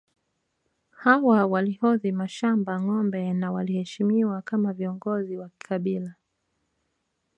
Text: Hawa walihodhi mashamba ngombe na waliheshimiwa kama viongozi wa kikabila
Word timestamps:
Hawa 1.01 1.39
walihodhi 1.45 2.11
mashamba 2.11 2.81
ngombe 2.81 3.33
na 3.33 3.51
waliheshimiwa 3.51 4.41
kama 4.41 4.73
viongozi 4.73 5.37
wa 5.37 5.49
kikabila 5.49 6.15